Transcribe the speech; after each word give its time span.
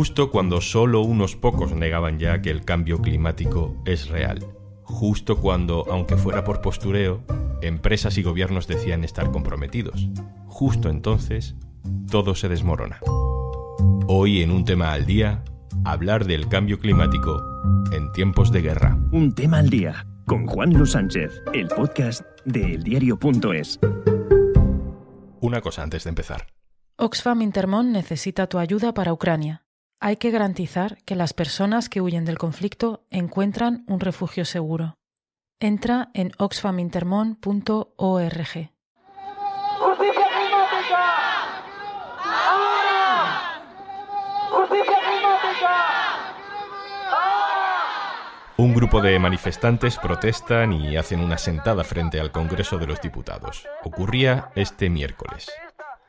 Justo 0.00 0.30
cuando 0.30 0.62
solo 0.62 1.02
unos 1.02 1.36
pocos 1.36 1.72
negaban 1.72 2.18
ya 2.18 2.40
que 2.40 2.48
el 2.50 2.64
cambio 2.64 3.02
climático 3.02 3.76
es 3.84 4.08
real. 4.08 4.46
Justo 4.82 5.36
cuando, 5.36 5.84
aunque 5.90 6.16
fuera 6.16 6.42
por 6.42 6.62
postureo, 6.62 7.22
empresas 7.60 8.16
y 8.16 8.22
gobiernos 8.22 8.66
decían 8.66 9.04
estar 9.04 9.30
comprometidos. 9.30 10.08
Justo 10.46 10.88
entonces, 10.88 11.54
todo 12.10 12.34
se 12.34 12.48
desmorona. 12.48 12.98
Hoy 14.06 14.40
en 14.40 14.52
un 14.52 14.64
tema 14.64 14.94
al 14.94 15.04
día, 15.04 15.44
hablar 15.84 16.24
del 16.24 16.48
cambio 16.48 16.78
climático 16.78 17.38
en 17.92 18.10
tiempos 18.12 18.50
de 18.52 18.62
guerra. 18.62 18.98
Un 19.12 19.34
tema 19.34 19.58
al 19.58 19.68
día 19.68 20.06
con 20.24 20.46
Juan 20.46 20.72
Luis 20.72 20.92
Sánchez, 20.92 21.30
el 21.52 21.68
podcast 21.68 22.22
de 22.46 22.76
eldiario.es. 22.76 23.78
Una 25.42 25.60
cosa 25.60 25.82
antes 25.82 26.04
de 26.04 26.08
empezar. 26.08 26.46
Oxfam 26.96 27.42
Intermón 27.42 27.92
necesita 27.92 28.46
tu 28.46 28.58
ayuda 28.58 28.94
para 28.94 29.12
Ucrania. 29.12 29.62
Hay 30.02 30.16
que 30.16 30.30
garantizar 30.30 30.96
que 31.04 31.14
las 31.14 31.34
personas 31.34 31.90
que 31.90 32.00
huyen 32.00 32.24
del 32.24 32.38
conflicto 32.38 33.04
encuentran 33.10 33.84
un 33.86 34.00
refugio 34.00 34.46
seguro. 34.46 34.94
Entra 35.60 36.08
en 36.14 36.32
oxfamintermon.org. 36.38 38.70
¡Justicia 39.78 40.26
climática! 40.32 41.04
¡Ahora! 42.24 43.60
¡Justicia 44.50 44.96
climática! 45.06 45.76
Un 48.56 48.74
grupo 48.74 49.02
de 49.02 49.18
manifestantes 49.18 49.98
protestan 49.98 50.72
y 50.72 50.96
hacen 50.96 51.20
una 51.20 51.36
sentada 51.36 51.84
frente 51.84 52.20
al 52.20 52.32
Congreso 52.32 52.78
de 52.78 52.86
los 52.86 53.02
Diputados. 53.02 53.66
Ocurría 53.84 54.50
este 54.54 54.88
miércoles. 54.88 55.50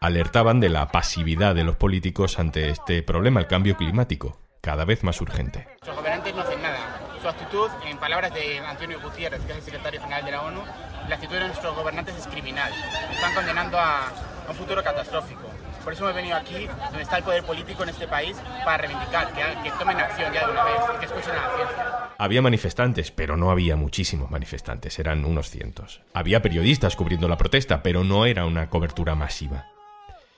Alertaban 0.03 0.59
de 0.59 0.69
la 0.69 0.87
pasividad 0.87 1.53
de 1.53 1.63
los 1.63 1.75
políticos 1.75 2.39
ante 2.39 2.69
este 2.69 3.03
problema, 3.03 3.39
el 3.39 3.45
cambio 3.45 3.77
climático, 3.77 4.39
cada 4.59 4.83
vez 4.83 5.03
más 5.03 5.21
urgente. 5.21 5.67
Los 5.85 5.95
gobernantes 5.95 6.33
no 6.33 6.41
hacen 6.41 6.59
nada. 6.59 6.99
Su 7.21 7.27
actitud, 7.27 7.69
en 7.85 7.99
palabras 7.99 8.33
de 8.33 8.57
Antonio 8.61 8.99
Gutiérrez, 8.99 9.41
que 9.41 9.51
es 9.51 9.59
el 9.59 9.63
secretario 9.63 10.01
general 10.01 10.25
de 10.25 10.31
la 10.31 10.41
ONU, 10.41 10.59
la 11.07 11.13
actitud 11.13 11.35
de 11.35 11.41
nuestros 11.41 11.75
gobernantes 11.75 12.15
es 12.15 12.25
criminal. 12.25 12.73
Están 13.13 13.35
condenando 13.35 13.77
a, 13.77 14.07
a 14.07 14.49
un 14.49 14.55
futuro 14.55 14.83
catastrófico. 14.83 15.43
Por 15.83 15.93
eso 15.93 16.03
hemos 16.05 16.15
venido 16.15 16.35
aquí, 16.35 16.65
donde 16.65 17.03
está 17.03 17.17
el 17.17 17.23
poder 17.23 17.43
político 17.43 17.83
en 17.83 17.89
este 17.89 18.07
país, 18.07 18.35
para 18.65 18.77
reivindicar 18.79 19.31
que, 19.33 19.43
que 19.61 19.71
tomen 19.77 19.97
acción 19.97 20.33
ya 20.33 20.47
de 20.47 20.51
una 20.51 20.63
vez, 20.63 20.81
que 20.99 21.05
escuchen 21.05 21.35
a 21.35 21.47
la 21.47 21.55
ciencia. 21.55 22.09
Había 22.17 22.41
manifestantes, 22.41 23.11
pero 23.11 23.37
no 23.37 23.51
había 23.51 23.75
muchísimos 23.75 24.31
manifestantes, 24.31 24.97
eran 24.97 25.25
unos 25.25 25.51
cientos. 25.51 26.01
Había 26.15 26.41
periodistas 26.41 26.95
cubriendo 26.95 27.27
la 27.27 27.37
protesta, 27.37 27.83
pero 27.83 28.03
no 28.03 28.25
era 28.25 28.47
una 28.47 28.67
cobertura 28.67 29.13
masiva. 29.13 29.67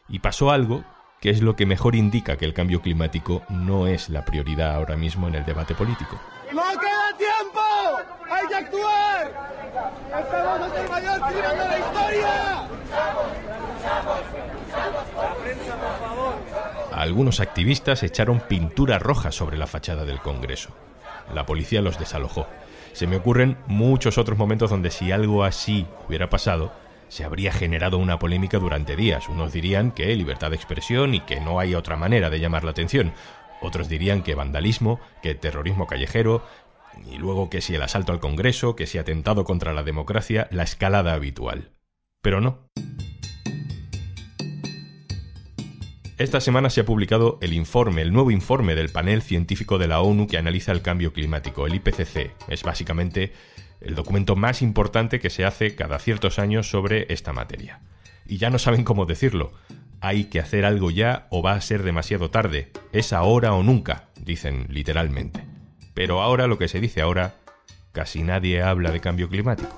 Y 0.10 0.20
pasó 0.20 0.52
algo 0.52 0.84
que 1.22 1.30
es 1.30 1.42
lo 1.42 1.56
que 1.56 1.66
mejor 1.66 1.96
indica 1.96 2.36
que 2.36 2.46
el 2.46 2.54
cambio 2.54 2.82
climático 2.82 3.44
no 3.48 3.88
es 3.88 4.10
la 4.10 4.26
prioridad 4.26 4.76
ahora 4.76 4.98
mismo 4.98 5.28
en 5.30 5.36
el 5.36 5.46
debate 5.46 5.74
político. 5.74 6.20
¡No 6.52 6.64
queda 6.80 7.18
tiempo! 7.18 7.62
¡Hay 8.30 8.48
que 8.48 8.56
actuar! 8.56 9.54
¡Estamos 10.20 10.62
ante 10.62 10.82
el 10.82 10.90
mayor 10.90 11.22
crimen 11.22 11.58
de 11.58 11.66
la 11.66 11.80
historia! 11.80 12.68
Algunos 16.92 17.40
activistas 17.40 18.04
echaron 18.04 18.42
pintura 18.42 19.00
roja 19.00 19.32
sobre 19.32 19.58
la 19.58 19.68
fachada 19.68 20.06
del 20.06 20.20
Congreso. 20.20 20.70
La 21.34 21.46
policía 21.46 21.82
los 21.82 21.98
desalojó. 21.98 22.48
Se 22.92 23.08
me 23.08 23.16
ocurren 23.16 23.58
muchos 23.66 24.18
otros 24.18 24.38
momentos 24.38 24.70
donde 24.70 24.92
si 24.92 25.12
algo 25.12 25.44
así 25.44 25.88
hubiera 26.08 26.30
pasado, 26.30 26.72
se 27.10 27.24
habría 27.24 27.52
generado 27.52 27.98
una 27.98 28.20
polémica 28.20 28.60
durante 28.60 28.96
días. 28.96 29.30
Unos 29.30 29.54
dirían 29.54 29.92
que 29.92 30.16
libertad 30.16 30.50
de 30.50 30.56
expresión 30.56 31.14
y 31.14 31.22
que 31.22 31.40
no 31.40 31.60
hay 31.60 31.76
otra 31.76 31.96
manera 31.96 32.30
de 32.30 32.40
llamar 32.40 32.64
la 32.64 32.72
atención. 32.72 33.14
Otros 33.62 33.88
dirían 33.88 34.24
que 34.24 34.36
vandalismo, 34.36 35.00
que 35.22 35.36
terrorismo 35.36 35.88
callejero, 35.88 36.44
y 37.10 37.18
luego 37.18 37.50
que 37.50 37.62
si 37.62 37.76
el 37.76 37.82
asalto 37.82 38.12
al 38.12 38.20
Congreso, 38.20 38.76
que 38.76 38.88
si 38.88 38.98
atentado 38.98 39.46
contra 39.46 39.74
la 39.74 39.84
democracia, 39.84 40.48
la 40.52 40.64
escalada 40.64 41.14
habitual. 41.14 41.72
Pero 42.22 42.42
no. 42.42 42.68
Esta 46.18 46.40
semana 46.40 46.70
se 46.70 46.82
ha 46.82 46.86
publicado 46.86 47.40
el 47.42 47.54
informe, 47.54 48.04
el 48.04 48.14
nuevo 48.14 48.30
informe 48.30 48.76
del 48.76 48.90
panel 48.90 49.24
científico 49.24 49.80
de 49.80 49.88
la 49.88 50.00
ONU 50.00 50.28
que 50.28 50.38
analiza 50.38 50.72
el 50.72 50.84
cambio 50.84 51.12
climático, 51.12 51.66
el 51.66 51.76
IPCC. 51.76 52.32
Es 52.48 52.64
básicamente 52.64 53.34
el 53.84 53.96
documento 53.96 54.36
más 54.36 54.62
importante 54.62 55.20
que 55.20 55.30
se 55.30 55.46
hace 55.46 55.76
cada 55.76 56.00
ciertos 56.00 56.40
años 56.40 56.70
sobre 56.70 57.12
esta 57.14 57.34
materia. 57.34 57.82
Y 58.26 58.38
ya 58.38 58.50
no 58.50 58.60
saben 58.60 58.84
cómo 58.84 59.06
decirlo. 59.06 59.54
Hay 60.02 60.26
que 60.26 60.40
hacer 60.40 60.66
algo 60.66 60.92
ya 60.92 61.28
o 61.30 61.42
va 61.42 61.54
a 61.54 61.62
ser 61.62 61.84
demasiado 61.84 62.30
tarde. 62.30 62.72
Es 62.92 63.14
ahora 63.14 63.54
o 63.54 63.64
nunca, 63.64 64.06
dicen 64.20 64.68
literalmente. 64.70 65.44
Pero 65.94 66.22
ahora 66.22 66.48
lo 66.48 66.58
que 66.58 66.68
se 66.68 66.80
dice 66.80 67.02
ahora, 67.02 67.36
casi 67.92 68.24
nadie 68.24 68.62
habla 68.62 68.92
de 68.92 69.00
cambio 69.00 69.30
climático. 69.30 69.78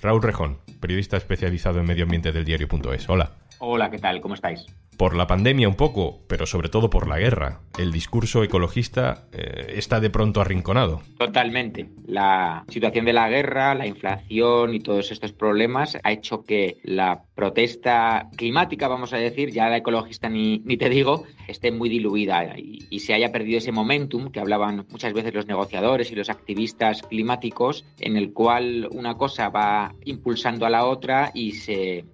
Raúl 0.00 0.22
Rejón, 0.22 0.58
periodista 0.80 1.16
especializado 1.16 1.78
en 1.80 1.86
medio 1.86 2.04
ambiente 2.04 2.32
del 2.32 2.44
diario.es. 2.44 3.08
Hola. 3.08 3.41
Hola, 3.64 3.92
¿qué 3.92 3.98
tal? 3.98 4.20
¿Cómo 4.20 4.34
estáis? 4.34 4.66
Por 4.96 5.14
la 5.14 5.28
pandemia 5.28 5.68
un 5.68 5.76
poco, 5.76 6.24
pero 6.26 6.46
sobre 6.46 6.68
todo 6.68 6.90
por 6.90 7.06
la 7.06 7.20
guerra. 7.20 7.60
El 7.78 7.92
discurso 7.92 8.42
ecologista 8.42 9.28
eh, 9.32 9.74
está 9.76 10.00
de 10.00 10.10
pronto 10.10 10.40
arrinconado. 10.40 11.00
Totalmente. 11.16 11.88
La 12.04 12.64
situación 12.66 13.04
de 13.04 13.12
la 13.12 13.28
guerra, 13.28 13.76
la 13.76 13.86
inflación 13.86 14.74
y 14.74 14.80
todos 14.80 15.12
estos 15.12 15.32
problemas 15.32 15.96
ha 16.02 16.10
hecho 16.10 16.42
que 16.42 16.78
la 16.82 17.22
protesta 17.36 18.30
climática, 18.36 18.88
vamos 18.88 19.12
a 19.12 19.18
decir, 19.18 19.52
ya 19.52 19.68
la 19.68 19.76
ecologista 19.76 20.28
ni, 20.28 20.58
ni 20.64 20.76
te 20.76 20.88
digo, 20.88 21.22
esté 21.46 21.70
muy 21.70 21.88
diluida 21.88 22.58
y, 22.58 22.80
y 22.90 22.98
se 22.98 23.14
haya 23.14 23.30
perdido 23.30 23.58
ese 23.58 23.70
momentum 23.70 24.32
que 24.32 24.40
hablaban 24.40 24.86
muchas 24.90 25.12
veces 25.12 25.34
los 25.34 25.46
negociadores 25.46 26.10
y 26.10 26.16
los 26.16 26.30
activistas 26.30 27.02
climáticos, 27.02 27.84
en 28.00 28.16
el 28.16 28.32
cual 28.32 28.88
una 28.90 29.16
cosa 29.16 29.50
va 29.50 29.94
impulsando 30.04 30.66
a 30.66 30.70
la 30.70 30.84
otra 30.84 31.30
y 31.32 31.52
se 31.52 32.04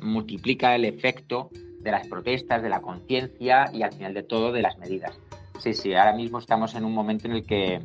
multiplica 0.00 0.74
el 0.74 0.84
efecto 0.84 1.50
de 1.80 1.90
las 1.90 2.06
protestas, 2.08 2.62
de 2.62 2.68
la 2.68 2.80
conciencia 2.80 3.66
y 3.72 3.82
al 3.82 3.92
final 3.92 4.14
de 4.14 4.22
todo 4.22 4.52
de 4.52 4.62
las 4.62 4.78
medidas. 4.78 5.18
Sí, 5.58 5.74
sí, 5.74 5.94
ahora 5.94 6.12
mismo 6.12 6.38
estamos 6.38 6.74
en 6.74 6.84
un 6.84 6.92
momento 6.92 7.26
en 7.26 7.32
el 7.32 7.44
que 7.44 7.80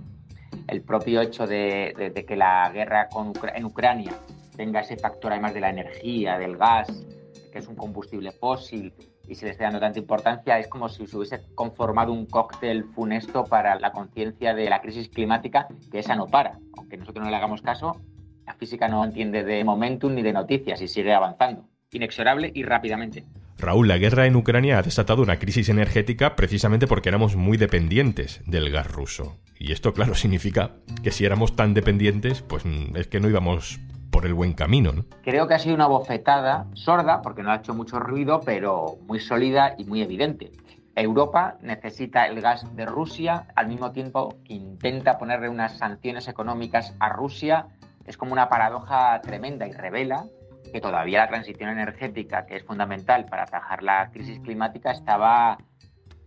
el 0.67 0.81
propio 0.81 1.21
hecho 1.21 1.47
de, 1.47 2.13
que 2.27 2.35
la 2.35 2.69
guerra 2.71 3.09
en 3.55 3.65
Ucrania 3.65 4.13
tenga 4.55 4.81
ese 4.81 4.97
factor 4.97 5.31
además 5.31 5.53
de 5.53 5.61
la 5.61 5.69
energía, 5.69 6.37
del 6.37 6.57
gas, 6.57 7.05
que 7.51 7.59
es 7.59 7.67
un 7.67 7.75
combustible 7.75 8.31
fósil 8.31 8.93
y 9.27 9.35
se 9.35 9.45
le 9.45 9.51
esté 9.51 9.63
dando 9.63 9.79
tanta 9.79 9.99
importancia, 9.99 10.59
es 10.59 10.67
como 10.67 10.89
si 10.89 11.07
se 11.07 11.17
hubiese 11.17 11.41
conformado 11.55 12.11
un 12.11 12.25
cóctel 12.25 12.83
funesto 12.83 13.45
para 13.45 13.79
la 13.79 13.91
conciencia 13.91 14.53
de 14.53 14.69
la 14.69 14.81
crisis 14.81 15.09
climática, 15.09 15.67
que 15.91 15.99
esa 15.99 16.15
no 16.15 16.27
para. 16.27 16.59
Aunque 16.77 16.97
nosotros 16.97 17.23
no 17.23 17.31
le 17.31 17.37
hagamos 17.37 17.61
caso, 17.61 18.01
la 18.45 18.53
física 18.55 18.87
no 18.87 19.03
entiende 19.03 19.43
de 19.43 19.63
momentum 19.63 20.13
ni 20.13 20.21
de 20.21 20.33
noticias 20.33 20.81
y 20.81 20.87
sigue 20.87 21.13
avanzando, 21.13 21.65
inexorable 21.93 22.51
y 22.53 22.63
rápidamente. 22.63 23.23
Raúl, 23.57 23.87
la 23.87 23.97
guerra 23.97 24.25
en 24.25 24.35
Ucrania 24.35 24.77
ha 24.77 24.81
desatado 24.81 25.21
una 25.21 25.39
crisis 25.39 25.69
energética 25.69 26.35
precisamente 26.35 26.87
porque 26.87 27.09
éramos 27.09 27.35
muy 27.35 27.57
dependientes 27.57 28.41
del 28.45 28.69
gas 28.71 28.91
ruso. 28.91 29.37
Y 29.57 29.71
esto, 29.71 29.93
claro, 29.93 30.15
significa 30.15 30.71
que 31.01 31.11
si 31.11 31.25
éramos 31.25 31.55
tan 31.55 31.73
dependientes, 31.73 32.41
pues 32.41 32.63
es 32.95 33.07
que 33.07 33.19
no 33.19 33.29
íbamos 33.29 33.79
por 34.11 34.25
el 34.25 34.33
buen 34.33 34.53
camino. 34.53 34.91
¿no? 34.91 35.05
Creo 35.23 35.47
que 35.47 35.53
ha 35.53 35.59
sido 35.59 35.75
una 35.75 35.87
bofetada 35.87 36.67
sorda, 36.73 37.21
porque 37.21 37.41
no 37.41 37.51
ha 37.51 37.57
hecho 37.57 37.73
mucho 37.73 37.99
ruido, 37.99 38.41
pero 38.45 38.97
muy 39.07 39.19
sólida 39.19 39.75
y 39.77 39.85
muy 39.85 40.01
evidente. 40.01 40.51
Europa 40.95 41.57
necesita 41.61 42.27
el 42.27 42.39
gas 42.39 42.75
de 42.75 42.85
Rusia 42.85 43.47
al 43.55 43.67
mismo 43.67 43.91
tiempo 43.91 44.37
que 44.43 44.53
intenta 44.53 45.17
ponerle 45.17 45.49
unas 45.49 45.77
sanciones 45.77 46.27
económicas 46.27 46.93
a 46.99 47.09
Rusia. 47.09 47.67
Es 48.05 48.17
como 48.17 48.33
una 48.33 48.49
paradoja 48.49 49.19
tremenda 49.21 49.67
y 49.67 49.71
revela 49.71 50.25
que 50.73 50.81
todavía 50.81 51.19
la 51.19 51.29
transición 51.29 51.69
energética, 51.69 52.45
que 52.45 52.57
es 52.57 52.63
fundamental 52.63 53.25
para 53.25 53.43
atajar 53.43 53.83
la 53.83 54.09
crisis 54.11 54.39
climática, 54.39 54.91
estaba, 54.91 55.59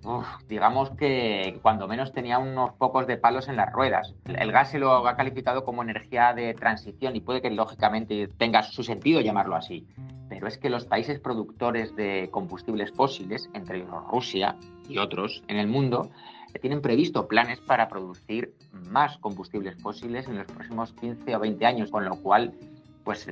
uf, 0.05 0.27
digamos 0.49 0.91
que 0.91 1.59
cuando 1.61 1.89
menos 1.89 2.13
tenía 2.13 2.39
unos 2.39 2.73
pocos 2.75 3.07
de 3.07 3.19
palos 3.19 3.49
en 3.49 3.57
las 3.57 3.73
ruedas. 3.73 4.15
El 4.25 4.53
gas 4.53 4.71
se 4.71 4.79
lo 4.79 5.07
ha 5.07 5.17
calificado 5.17 5.65
como 5.65 5.83
energía 5.83 6.33
de 6.33 6.55
transición 6.55 7.17
y 7.17 7.21
puede 7.21 7.43
que 7.43 7.51
lógicamente 7.51 8.29
tenga 8.39 8.63
su 8.63 8.85
sentido 8.85 9.21
llamarlo 9.21 9.57
así. 9.57 9.87
Pero 10.29 10.47
es 10.47 10.59
que 10.59 10.71
los 10.71 10.87
países 10.87 11.21
productores 11.21 11.95
de 11.97 12.29
combustibles 12.31 12.93
fósiles, 12.93 13.51
entre 13.53 13.79
ellos 13.79 13.91
Rusia 14.11 14.57
y 14.89 14.99
otros 14.99 15.43
en 15.49 15.59
el 15.59 15.67
mundo, 15.67 16.11
tienen 16.61 16.81
previsto 16.81 17.27
planes 17.27 17.61
para 17.61 17.89
producir 17.89 18.55
más 18.91 19.19
combustibles 19.19 19.77
fósiles 19.83 20.29
en 20.29 20.39
los 20.39 20.47
próximos 20.47 20.93
15 20.93 21.37
o 21.37 21.41
20 21.41 21.67
años, 21.67 21.91
con 21.91 22.05
lo 22.05 22.17
cual 22.17 22.55
pues 23.07 23.31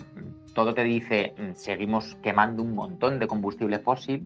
todo 0.54 0.72
te 0.72 0.84
dice, 0.84 1.34
seguimos 1.54 2.14
quemando 2.22 2.62
un 2.62 2.76
montón 2.76 3.18
de 3.18 3.26
combustible 3.26 3.80
fósil, 3.80 4.24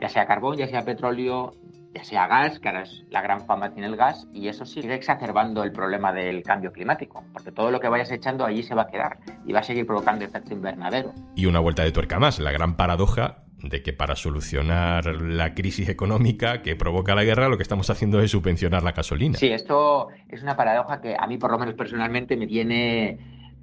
ya 0.00 0.08
sea 0.08 0.26
carbón, 0.26 0.56
ya 0.56 0.66
sea 0.66 0.84
petróleo, 0.84 1.54
ya 1.94 2.02
sea 2.02 2.26
gas, 2.26 2.58
que 2.58 2.68
ahora 2.68 2.82
es 2.82 3.04
la 3.08 3.22
gran 3.22 3.46
fama 3.46 3.70
tiene 3.70 3.86
el 3.86 3.96
gas, 3.96 4.26
y 4.32 4.48
eso 4.48 4.66
sigue 4.66 4.92
exacerbando 4.92 5.62
el 5.62 5.70
problema 5.70 6.12
del 6.12 6.42
cambio 6.42 6.72
climático, 6.72 7.22
porque 7.32 7.52
todo 7.52 7.70
lo 7.70 7.78
que 7.78 7.88
vayas 7.88 8.10
echando 8.10 8.44
allí 8.44 8.64
se 8.64 8.74
va 8.74 8.82
a 8.82 8.86
quedar 8.88 9.18
y 9.46 9.52
va 9.52 9.60
a 9.60 9.62
seguir 9.62 9.86
provocando 9.86 10.24
efecto 10.24 10.54
invernadero. 10.54 11.14
Y 11.36 11.46
una 11.46 11.60
vuelta 11.60 11.84
de 11.84 11.92
tuerca 11.92 12.18
más, 12.18 12.40
la 12.40 12.50
gran 12.50 12.76
paradoja 12.76 13.44
de 13.62 13.82
que 13.82 13.92
para 13.92 14.16
solucionar 14.16 15.06
la 15.06 15.54
crisis 15.54 15.88
económica 15.88 16.62
que 16.62 16.74
provoca 16.74 17.14
la 17.14 17.22
guerra 17.22 17.48
lo 17.48 17.58
que 17.58 17.62
estamos 17.62 17.90
haciendo 17.90 18.20
es 18.20 18.32
subvencionar 18.32 18.82
la 18.82 18.90
gasolina. 18.90 19.38
Sí, 19.38 19.52
esto 19.52 20.08
es 20.28 20.42
una 20.42 20.56
paradoja 20.56 21.00
que 21.00 21.14
a 21.16 21.28
mí 21.28 21.38
por 21.38 21.52
lo 21.52 21.58
menos 21.58 21.74
personalmente 21.74 22.36
me 22.36 22.48
tiene, 22.48 23.18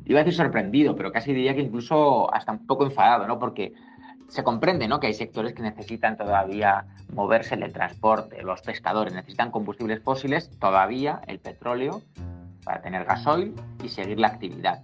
iba 0.07 0.21
a 0.21 0.23
decir 0.23 0.37
sorprendido, 0.37 0.95
pero 0.95 1.11
casi 1.11 1.33
diría 1.33 1.53
que 1.53 1.61
incluso 1.61 2.33
hasta 2.33 2.53
un 2.53 2.65
poco 2.65 2.85
enfadado, 2.85 3.27
¿no? 3.27 3.39
Porque 3.39 3.73
se 4.27 4.43
comprende 4.43 4.87
¿no? 4.87 4.99
que 4.99 5.07
hay 5.07 5.13
sectores 5.13 5.53
que 5.53 5.61
necesitan 5.61 6.17
todavía 6.17 6.85
moverse 7.13 7.55
en 7.55 7.63
el 7.63 7.73
transporte, 7.73 8.41
los 8.43 8.61
pescadores 8.61 9.13
necesitan 9.13 9.51
combustibles 9.51 10.01
fósiles, 10.01 10.49
todavía 10.59 11.21
el 11.27 11.39
petróleo, 11.39 12.01
para 12.63 12.81
tener 12.81 13.05
gasoil 13.05 13.53
y 13.83 13.89
seguir 13.89 14.19
la 14.19 14.27
actividad. 14.27 14.83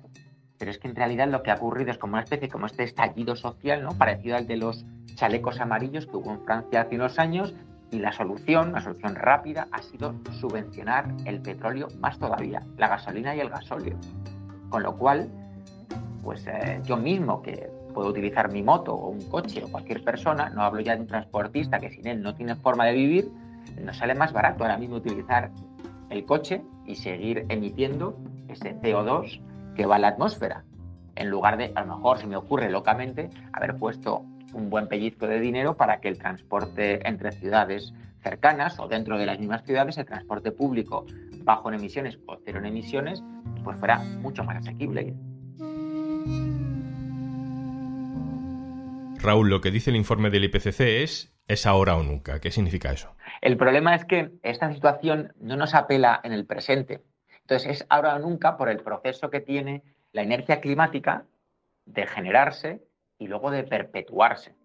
Pero 0.57 0.71
es 0.71 0.77
que 0.77 0.87
en 0.87 0.95
realidad 0.95 1.27
lo 1.27 1.43
que 1.43 1.51
ha 1.51 1.55
ocurrido 1.55 1.91
es 1.91 1.97
como 1.97 2.13
una 2.13 2.23
especie, 2.23 2.47
como 2.47 2.65
este 2.65 2.83
estallido 2.83 3.35
social, 3.35 3.83
¿no? 3.83 3.89
parecido 3.97 4.37
al 4.37 4.47
de 4.47 4.57
los 4.57 4.85
chalecos 5.15 5.59
amarillos 5.59 6.05
que 6.05 6.15
hubo 6.15 6.31
en 6.31 6.41
Francia 6.45 6.81
hace 6.81 6.95
unos 6.95 7.19
años, 7.19 7.53
y 7.91 7.99
la 7.99 8.11
solución, 8.11 8.71
la 8.71 8.81
solución 8.81 9.15
rápida, 9.15 9.67
ha 9.71 9.81
sido 9.83 10.15
subvencionar 10.31 11.13
el 11.25 11.41
petróleo 11.41 11.89
más 11.99 12.17
todavía, 12.17 12.63
la 12.77 12.87
gasolina 12.87 13.35
y 13.35 13.39
el 13.39 13.49
gasóleo. 13.49 13.97
Con 14.73 14.81
lo 14.81 14.97
cual, 14.97 15.29
pues 16.23 16.47
eh, 16.47 16.81
yo 16.83 16.97
mismo 16.97 17.43
que 17.43 17.69
puedo 17.93 18.09
utilizar 18.09 18.51
mi 18.51 18.63
moto 18.63 18.95
o 18.95 19.09
un 19.09 19.21
coche 19.29 19.63
o 19.63 19.67
cualquier 19.67 20.03
persona, 20.03 20.49
no 20.49 20.63
hablo 20.63 20.81
ya 20.81 20.95
de 20.95 21.01
un 21.01 21.07
transportista 21.07 21.77
que 21.77 21.91
sin 21.91 22.07
él 22.07 22.23
no 22.23 22.33
tiene 22.33 22.55
forma 22.55 22.87
de 22.87 22.93
vivir, 22.93 23.31
nos 23.79 23.97
sale 23.97 24.15
más 24.15 24.33
barato 24.33 24.63
ahora 24.63 24.79
mismo 24.79 24.95
utilizar 24.95 25.51
el 26.09 26.25
coche 26.25 26.63
y 26.87 26.95
seguir 26.95 27.45
emitiendo 27.49 28.17
ese 28.47 28.75
CO2 28.81 29.41
que 29.75 29.85
va 29.85 29.97
a 29.97 29.99
la 29.99 30.07
atmósfera. 30.07 30.63
En 31.15 31.29
lugar 31.29 31.57
de, 31.57 31.71
a 31.75 31.85
lo 31.85 31.95
mejor, 31.95 32.17
se 32.17 32.25
me 32.25 32.35
ocurre 32.35 32.71
locamente, 32.71 33.29
haber 33.51 33.77
puesto 33.77 34.25
un 34.53 34.71
buen 34.71 34.87
pellizco 34.87 35.27
de 35.27 35.39
dinero 35.39 35.77
para 35.77 36.01
que 36.01 36.07
el 36.07 36.17
transporte 36.17 37.07
entre 37.07 37.31
ciudades 37.31 37.93
cercanas 38.23 38.79
o 38.79 38.87
dentro 38.87 39.19
de 39.19 39.27
las 39.27 39.37
mismas 39.37 39.63
ciudades, 39.65 39.99
el 39.99 40.05
transporte 40.07 40.51
público 40.51 41.05
bajo 41.43 41.69
en 41.69 41.75
emisiones 41.75 42.19
o 42.25 42.37
cero 42.43 42.59
en 42.59 42.65
emisiones, 42.65 43.23
pues 43.63 43.77
fuera 43.77 43.99
mucho 43.99 44.43
más 44.43 44.57
asequible. 44.57 45.13
Raúl, 49.21 49.49
lo 49.49 49.61
que 49.61 49.71
dice 49.71 49.89
el 49.89 49.95
informe 49.95 50.29
del 50.29 50.43
IPCC 50.45 50.81
es 50.81 51.33
es 51.47 51.65
ahora 51.65 51.95
o 51.95 52.03
nunca. 52.03 52.39
¿Qué 52.39 52.51
significa 52.51 52.91
eso? 52.91 53.15
El 53.41 53.57
problema 53.57 53.95
es 53.95 54.05
que 54.05 54.31
esta 54.43 54.71
situación 54.73 55.33
no 55.39 55.55
nos 55.55 55.75
apela 55.75 56.21
en 56.23 56.31
el 56.31 56.45
presente. 56.45 57.01
Entonces 57.41 57.81
es 57.81 57.85
ahora 57.89 58.15
o 58.15 58.19
nunca 58.19 58.57
por 58.57 58.69
el 58.69 58.79
proceso 58.79 59.29
que 59.29 59.41
tiene 59.41 59.83
la 60.13 60.23
inercia 60.23 60.61
climática 60.61 61.25
de 61.85 62.07
generarse 62.07 62.81
y 63.17 63.27
luego 63.27 63.51
de 63.51 63.63
perpetuarse. 63.63 64.55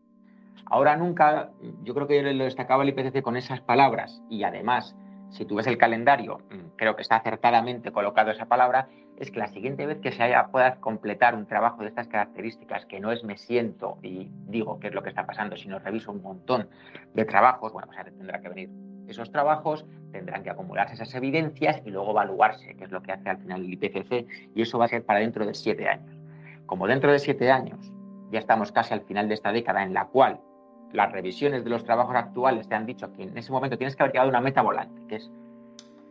Ahora 0.67 0.97
nunca, 0.97 1.51
yo 1.83 1.95
creo 1.95 2.07
que 2.07 2.23
lo 2.23 2.45
destacaba 2.45 2.83
el 2.83 2.91
IPCC 2.91 3.23
con 3.23 3.37
esas 3.37 3.61
palabras 3.61 4.23
y 4.29 4.45
además, 4.45 4.95
si 5.31 5.45
tú 5.45 5.57
ves 5.57 5.67
el 5.67 5.79
calendario, 5.79 6.41
creo 6.77 6.97
que 6.97 7.03
está 7.03 7.17
acertadamente 7.17 7.93
colocado 7.93 8.31
esa 8.31 8.47
palabra, 8.47 8.89
es 9.19 9.31
que 9.31 9.41
la 9.41 9.49
siguiente 9.49 9.85
vez 9.87 9.99
que 9.99 10.13
se 10.13 10.23
haya, 10.23 10.47
pueda 10.47 10.77
completar 10.77 11.35
un 11.35 11.47
trabajo 11.47 11.83
de 11.83 11.89
estas 11.89 12.07
características, 12.07 12.87
que 12.87 13.01
no 13.01 13.11
es 13.11 13.25
me 13.25 13.37
siento 13.37 13.99
y 14.03 14.29
digo 14.47 14.79
qué 14.79 14.89
es 14.89 14.95
lo 14.95 15.03
que 15.03 15.09
está 15.09 15.27
pasando, 15.27 15.57
sino 15.57 15.79
reviso 15.79 16.13
un 16.13 16.23
montón 16.23 16.69
de 17.15 17.25
trabajos, 17.25 17.73
bueno, 17.73 17.89
pues 17.89 18.17
tendrá 18.17 18.41
que 18.41 18.49
venir 18.49 18.71
esos 19.09 19.31
trabajos, 19.33 19.87
tendrán 20.13 20.43
que 20.43 20.51
acumularse 20.51 20.95
esas 20.95 21.15
evidencias 21.15 21.83
y 21.85 21.91
luego 21.91 22.13
evaluarse, 22.13 22.77
que 22.77 22.85
es 22.85 22.91
lo 22.91 23.03
que 23.03 23.13
hace 23.13 23.29
al 23.29 23.39
final 23.39 23.65
el 23.65 23.73
IPCC, 23.73 24.27
y 24.55 24.63
eso 24.63 24.79
va 24.79 24.85
a 24.85 24.89
ser 24.89 25.05
para 25.05 25.21
dentro 25.21 25.47
de 25.47 25.55
siete 25.55 25.89
años. 25.89 26.17
Como 26.67 26.87
dentro 26.87 27.11
de 27.11 27.19
siete 27.19 27.51
años 27.51 27.93
ya 28.31 28.39
estamos 28.39 28.73
casi 28.73 28.95
al 28.95 29.01
final 29.01 29.29
de 29.29 29.35
esta 29.35 29.53
década 29.53 29.83
en 29.83 29.95
la 29.95 30.07
cual 30.07 30.41
las 30.93 31.13
revisiones 31.13 31.65
de 31.65 31.71
los 31.71 31.85
trabajos 31.85 32.15
actuales 32.17 32.69
te 32.69 32.75
han 32.75 32.87
dicho 32.87 33.13
que 33.13 33.25
en 33.25 33.37
ese 33.37 33.53
momento 33.53 33.77
tienes 33.77 33.97
que 33.97 34.03
haber 34.03 34.13
llegado 34.13 34.29
a 34.29 34.31
una 34.31 34.41
meta 34.41 34.63
volante, 34.63 35.03
que 35.07 35.17
es 35.17 35.31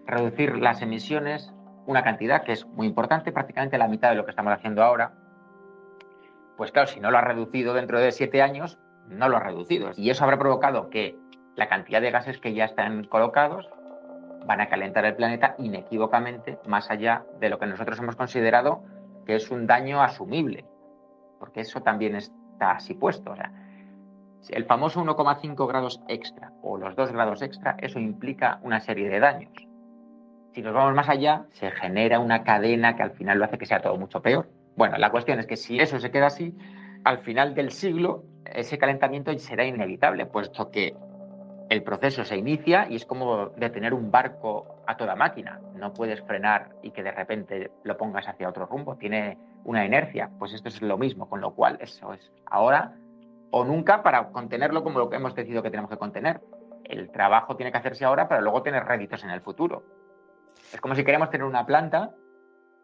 reducir 0.05 0.57
las 0.57 0.81
emisiones 0.81 1.53
una 1.87 2.03
cantidad 2.03 2.43
que 2.43 2.51
es 2.51 2.65
muy 2.67 2.85
importante, 2.85 3.31
prácticamente 3.31 3.77
la 3.77 3.87
mitad 3.87 4.09
de 4.09 4.15
lo 4.15 4.25
que 4.25 4.31
estamos 4.31 4.53
haciendo 4.53 4.83
ahora, 4.83 5.13
pues 6.57 6.71
claro, 6.71 6.87
si 6.87 6.99
no 6.99 7.11
lo 7.11 7.17
ha 7.17 7.21
reducido 7.21 7.73
dentro 7.73 7.99
de 7.99 8.11
siete 8.11 8.41
años, 8.41 8.77
no 9.07 9.29
lo 9.29 9.37
ha 9.37 9.39
reducido. 9.39 9.91
Y 9.95 10.09
eso 10.09 10.23
habrá 10.25 10.37
provocado 10.37 10.89
que 10.89 11.17
la 11.55 11.69
cantidad 11.69 12.01
de 12.01 12.11
gases 12.11 12.39
que 12.39 12.53
ya 12.53 12.65
están 12.65 13.05
colocados 13.05 13.69
van 14.45 14.59
a 14.59 14.67
calentar 14.67 15.05
el 15.05 15.15
planeta 15.15 15.55
inequívocamente 15.59 16.59
más 16.65 16.91
allá 16.91 17.25
de 17.39 17.49
lo 17.49 17.57
que 17.57 17.67
nosotros 17.67 17.99
hemos 17.99 18.15
considerado 18.15 18.83
que 19.25 19.35
es 19.35 19.49
un 19.49 19.65
daño 19.65 20.01
asumible, 20.01 20.65
porque 21.39 21.61
eso 21.61 21.81
también 21.81 22.15
está 22.15 22.71
así 22.71 22.93
puesto. 22.93 23.31
O 23.31 23.35
sea, 23.35 23.51
el 24.49 24.65
famoso 24.65 25.03
1,5 25.03 25.67
grados 25.67 26.01
extra 26.07 26.51
o 26.61 26.77
los 26.77 26.95
2 26.95 27.11
grados 27.11 27.41
extra, 27.41 27.75
eso 27.79 27.99
implica 27.99 28.59
una 28.63 28.79
serie 28.79 29.09
de 29.09 29.19
daños 29.19 29.67
si 30.57 30.63
nos 30.63 30.73
vamos 30.73 30.95
más 30.95 31.07
allá, 31.07 31.45
se 31.51 31.69
genera 31.69 32.19
una 32.19 32.43
cadena 32.43 32.95
que 32.95 33.03
al 33.03 33.11
final 33.11 33.37
lo 33.37 33.45
hace 33.45 33.59
que 33.59 33.67
sea 33.67 33.79
todo 33.79 33.95
mucho 33.95 34.23
peor. 34.23 34.49
Bueno, 34.75 34.97
la 34.97 35.11
cuestión 35.11 35.37
es 35.37 35.45
que 35.45 35.55
si 35.55 35.79
eso 35.79 35.99
se 35.99 36.09
queda 36.09 36.25
así, 36.25 36.57
al 37.03 37.19
final 37.19 37.53
del 37.53 37.69
siglo 37.69 38.23
ese 38.43 38.79
calentamiento 38.79 39.31
será 39.37 39.65
inevitable, 39.65 40.25
puesto 40.25 40.71
que 40.71 40.95
el 41.69 41.83
proceso 41.83 42.25
se 42.25 42.37
inicia 42.37 42.87
y 42.89 42.95
es 42.95 43.05
como 43.05 43.49
detener 43.49 43.93
un 43.93 44.09
barco 44.09 44.81
a 44.87 44.97
toda 44.97 45.15
máquina. 45.15 45.61
No 45.75 45.93
puedes 45.93 46.23
frenar 46.23 46.69
y 46.81 46.89
que 46.89 47.03
de 47.03 47.11
repente 47.11 47.69
lo 47.83 47.95
pongas 47.95 48.27
hacia 48.27 48.49
otro 48.49 48.65
rumbo, 48.65 48.95
tiene 48.95 49.37
una 49.63 49.85
inercia. 49.85 50.31
Pues 50.39 50.53
esto 50.53 50.69
es 50.69 50.81
lo 50.81 50.97
mismo, 50.97 51.29
con 51.29 51.39
lo 51.39 51.53
cual 51.53 51.77
eso 51.81 52.13
es 52.13 52.31
ahora 52.47 52.95
o 53.51 53.63
nunca 53.63 54.03
para 54.03 54.29
contenerlo 54.29 54.83
como 54.83 54.99
lo 54.99 55.09
que 55.09 55.17
hemos 55.17 55.35
decidido 55.35 55.63
que 55.63 55.69
tenemos 55.69 55.89
que 55.89 55.97
contener. 55.97 56.41
El 56.83 57.11
trabajo 57.11 57.55
tiene 57.55 57.71
que 57.71 57.77
hacerse 57.77 58.05
ahora 58.05 58.27
para 58.27 58.41
luego 58.41 58.61
tener 58.61 58.85
réditos 58.85 59.23
en 59.23 59.29
el 59.29 59.41
futuro. 59.41 59.83
Es 60.73 60.81
como 60.81 60.95
si 60.95 61.03
queremos 61.03 61.29
tener 61.29 61.45
una 61.45 61.65
planta 61.65 62.11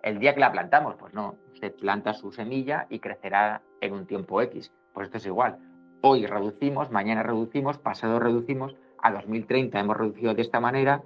el 0.01 0.19
día 0.19 0.33
que 0.33 0.39
la 0.39 0.51
plantamos. 0.51 0.95
Pues 0.95 1.13
no, 1.13 1.35
usted 1.53 1.73
planta 1.75 2.13
su 2.13 2.31
semilla 2.31 2.87
y 2.89 2.99
crecerá 2.99 3.61
en 3.81 3.93
un 3.93 4.05
tiempo 4.05 4.41
X. 4.41 4.71
Pues 4.93 5.07
esto 5.07 5.17
es 5.17 5.25
igual. 5.25 5.57
Hoy 6.01 6.25
reducimos, 6.25 6.91
mañana 6.91 7.23
reducimos, 7.23 7.77
pasado 7.77 8.19
reducimos, 8.19 8.75
a 9.01 9.11
2030 9.11 9.79
hemos 9.79 9.97
reducido 9.97 10.33
de 10.33 10.41
esta 10.41 10.59
manera. 10.59 11.01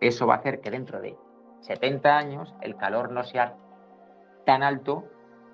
Eso 0.00 0.26
va 0.26 0.34
a 0.34 0.38
hacer 0.38 0.60
que 0.60 0.70
dentro 0.70 1.00
de 1.00 1.16
70 1.60 2.16
años 2.16 2.54
el 2.60 2.76
calor 2.76 3.10
no 3.10 3.24
sea 3.24 3.56
tan 4.46 4.62
alto 4.62 5.04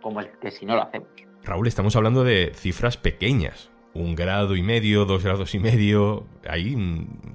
como 0.02 0.20
el 0.20 0.38
que 0.38 0.50
si 0.50 0.67
no 0.67 0.76
lo 0.76 0.82
hacemos. 0.82 1.08
Raúl, 1.44 1.67
estamos 1.67 1.94
hablando 1.96 2.25
de 2.25 2.52
cifras 2.55 2.96
pequeñas 2.96 3.70
un 3.94 4.17
grado 4.17 4.56
y 4.56 4.62
medio, 4.62 5.05
dos 5.05 5.24
grados 5.24 5.55
y 5.55 5.60
medio, 5.60 6.24
hay 6.48 6.77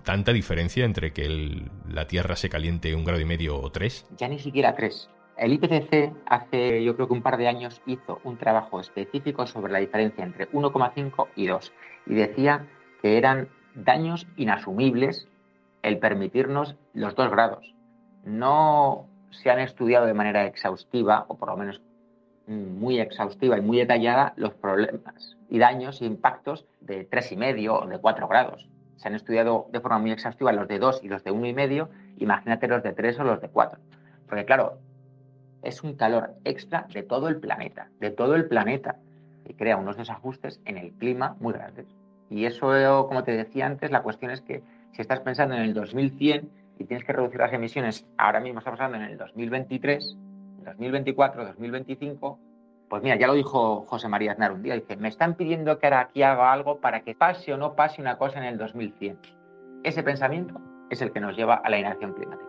tanta 0.03 0.33
diferencia 0.33 0.85
entre 0.85 1.13
que 1.13 1.63
la 1.89 2.05
Tierra 2.05 2.35
se 2.35 2.49
caliente 2.49 2.93
un 2.93 3.05
grado 3.05 3.21
y 3.21 3.25
medio 3.25 3.59
o 3.59 3.71
tres. 3.71 4.05
Ya 4.17 4.27
ni 4.27 4.39
siquiera 4.39 4.75
tres. 4.75 5.09
El 5.37 5.53
IPCC 5.53 6.11
hace, 6.25 6.83
yo 6.83 6.95
creo 6.95 7.07
que 7.07 7.13
un 7.13 7.21
par 7.21 7.37
de 7.37 7.47
años, 7.47 7.81
hizo 7.85 8.19
un 8.25 8.37
trabajo 8.37 8.81
específico 8.81 9.47
sobre 9.47 9.71
la 9.71 9.79
diferencia 9.79 10.25
entre 10.25 10.51
1,5 10.51 11.27
y 11.37 11.47
2 11.47 11.73
y 12.07 12.13
decía 12.15 12.67
que 13.01 13.17
eran 13.17 13.47
daños 13.73 14.27
inasumibles 14.35 15.29
el 15.81 15.97
permitirnos 15.97 16.75
los 16.93 17.15
dos 17.15 17.31
grados. 17.31 17.73
No 18.25 19.07
se 19.31 19.49
han 19.49 19.59
estudiado 19.59 20.05
de 20.05 20.13
manera 20.13 20.45
exhaustiva, 20.45 21.23
o 21.29 21.37
por 21.37 21.47
lo 21.47 21.55
menos 21.55 21.81
muy 22.49 22.99
exhaustiva 22.99 23.57
y 23.57 23.61
muy 23.61 23.77
detallada, 23.77 24.33
los 24.35 24.53
problemas 24.53 25.37
y 25.49 25.59
daños 25.59 26.01
y 26.01 26.05
impactos 26.05 26.65
de 26.81 27.05
tres 27.05 27.31
y 27.31 27.37
medio 27.37 27.79
o 27.79 27.87
de 27.87 27.99
4 27.99 28.27
grados. 28.27 28.67
Se 28.97 29.07
han 29.07 29.15
estudiado 29.15 29.67
de 29.71 29.79
forma 29.79 29.99
muy 29.99 30.11
exhaustiva 30.11 30.51
los 30.51 30.67
de 30.67 30.79
2 30.79 31.01
y 31.03 31.07
los 31.07 31.23
de 31.23 31.31
uno 31.31 31.47
y 31.47 31.53
medio, 31.53 31.89
imagínate 32.17 32.67
los 32.67 32.83
de 32.83 32.93
3 32.93 33.19
o 33.19 33.23
los 33.23 33.41
de 33.41 33.49
4. 33.49 33.79
Porque 34.27 34.45
claro, 34.45 34.79
es 35.61 35.83
un 35.83 35.93
calor 35.95 36.31
extra 36.43 36.87
de 36.93 37.03
todo 37.03 37.27
el 37.27 37.39
planeta, 37.39 37.89
de 37.99 38.11
todo 38.11 38.35
el 38.35 38.47
planeta, 38.47 38.97
y 39.45 39.53
crea 39.53 39.77
unos 39.77 39.97
desajustes 39.97 40.59
en 40.65 40.77
el 40.77 40.91
clima 40.91 41.35
muy 41.39 41.53
grandes. 41.53 41.87
Y 42.29 42.45
eso, 42.45 43.07
como 43.07 43.23
te 43.23 43.31
decía 43.31 43.65
antes, 43.65 43.89
la 43.89 44.03
cuestión 44.03 44.31
es 44.31 44.41
que 44.41 44.61
si 44.91 45.01
estás 45.01 45.19
pensando 45.21 45.55
en 45.55 45.61
el 45.61 45.73
2100 45.73 46.49
y 46.77 46.83
tienes 46.85 47.05
que 47.05 47.13
reducir 47.13 47.39
las 47.39 47.53
emisiones, 47.53 48.05
ahora 48.17 48.39
mismo 48.39 48.59
estamos 48.59 48.79
hablando 48.79 49.05
en 49.05 49.11
el 49.11 49.17
2023, 49.17 50.17
2024, 50.69 51.45
2025, 51.45 52.39
pues 52.89 53.03
mira, 53.03 53.15
ya 53.15 53.27
lo 53.27 53.33
dijo 53.33 53.81
José 53.81 54.07
María 54.07 54.31
Aznar 54.31 54.51
un 54.51 54.63
día, 54.63 54.73
dice, 54.73 54.97
me 54.97 55.07
están 55.07 55.35
pidiendo 55.35 55.77
que 55.77 55.87
ahora 55.87 56.01
aquí 56.01 56.23
haga 56.23 56.51
algo 56.51 56.79
para 56.79 57.01
que 57.01 57.13
pase 57.13 57.53
o 57.53 57.57
no 57.57 57.75
pase 57.75 58.01
una 58.01 58.17
cosa 58.17 58.39
en 58.39 58.45
el 58.45 58.57
2100. 58.57 59.19
Ese 59.83 60.03
pensamiento 60.03 60.59
es 60.89 61.01
el 61.01 61.11
que 61.11 61.19
nos 61.19 61.37
lleva 61.37 61.55
a 61.55 61.69
la 61.69 61.77
inacción 61.77 62.13
climática. 62.13 62.48